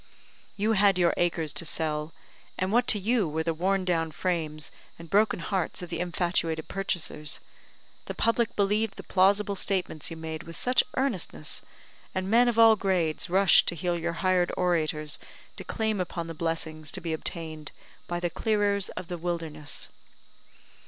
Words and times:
You 0.55 0.71
had 0.71 0.97
your 0.97 1.13
acres 1.15 1.53
to 1.53 1.63
sell, 1.63 2.11
and 2.57 2.71
what 2.71 2.87
to 2.87 2.97
you 2.97 3.27
were 3.27 3.43
the 3.43 3.53
worn 3.53 3.85
down 3.85 4.09
frames 4.09 4.71
and 4.97 5.11
broken 5.11 5.37
hearts 5.41 5.83
of 5.83 5.91
the 5.91 5.99
infatuated 5.99 6.67
purchasers? 6.67 7.39
The 8.07 8.15
public 8.15 8.55
believed 8.55 8.95
the 8.97 9.03
plausible 9.03 9.55
statements 9.55 10.09
you 10.09 10.17
made 10.17 10.41
with 10.41 10.57
such 10.57 10.83
earnestness, 10.95 11.61
and 12.15 12.31
men 12.31 12.47
of 12.47 12.57
all 12.57 12.75
grades 12.75 13.29
rushed 13.29 13.67
to 13.67 13.75
hear 13.75 13.93
your 13.93 14.13
hired 14.25 14.51
orators 14.57 15.19
declaim 15.55 16.01
upon 16.01 16.25
the 16.25 16.33
blessings 16.33 16.89
to 16.93 16.99
be 16.99 17.13
obtained 17.13 17.71
by 18.07 18.19
the 18.19 18.31
clearers 18.31 18.89
of 18.97 19.07
the 19.07 19.19
wilderness. 19.19 19.89